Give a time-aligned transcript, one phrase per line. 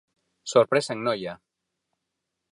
[0.51, 1.33] Sorpresa en Noia.